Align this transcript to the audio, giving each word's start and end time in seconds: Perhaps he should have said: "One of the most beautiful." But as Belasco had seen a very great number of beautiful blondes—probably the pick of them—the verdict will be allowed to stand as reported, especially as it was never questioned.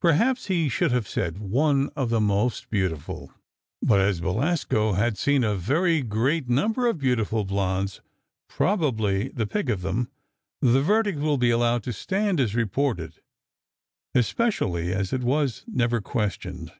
Perhaps 0.00 0.46
he 0.46 0.68
should 0.68 0.92
have 0.92 1.08
said: 1.08 1.38
"One 1.38 1.90
of 1.96 2.08
the 2.08 2.20
most 2.20 2.70
beautiful." 2.70 3.32
But 3.82 3.98
as 3.98 4.20
Belasco 4.20 4.92
had 4.92 5.18
seen 5.18 5.42
a 5.42 5.56
very 5.56 6.00
great 6.02 6.48
number 6.48 6.86
of 6.86 6.98
beautiful 6.98 7.44
blondes—probably 7.44 9.30
the 9.30 9.48
pick 9.48 9.68
of 9.68 9.82
them—the 9.82 10.80
verdict 10.82 11.18
will 11.18 11.38
be 11.38 11.50
allowed 11.50 11.82
to 11.82 11.92
stand 11.92 12.38
as 12.38 12.54
reported, 12.54 13.14
especially 14.14 14.92
as 14.94 15.12
it 15.12 15.22
was 15.24 15.64
never 15.66 16.00
questioned. 16.00 16.70